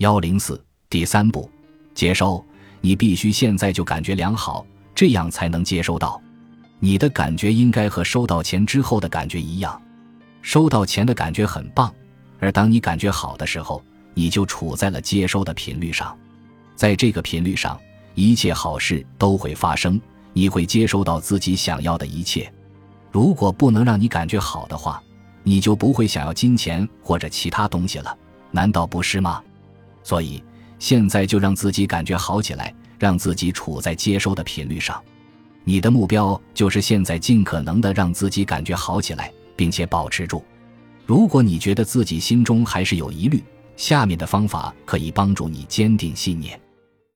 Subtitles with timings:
[0.00, 0.58] 幺零四
[0.88, 1.46] 第三步，
[1.94, 2.42] 接收。
[2.80, 6.18] 你必须现在就感觉良好，这样才能接收到。
[6.78, 9.78] 你的感觉应该和收到钱之后的感觉一样。
[10.40, 11.94] 收到钱的感觉很棒，
[12.38, 13.84] 而当你感觉好的时候，
[14.14, 16.16] 你就处在了接收的频率上。
[16.74, 17.78] 在这个频率上，
[18.14, 20.00] 一切好事都会发生，
[20.32, 22.50] 你会接收到自己想要的一切。
[23.10, 25.02] 如果不能让你感觉好的话，
[25.42, 28.16] 你就不会想要金钱或者其他东西了，
[28.50, 29.42] 难道不是吗？
[30.10, 30.42] 所以。
[30.80, 35.00] 现在就让自己感觉好起来，让自己处在接收的频率上。
[35.62, 40.42] 你的目标就是现在尽可能的让自己感觉好起来，并且保持住。
[41.06, 43.44] 如果你觉得自己心中还是有疑虑，
[43.76, 46.58] 下面的方法可以帮助你坚定信念。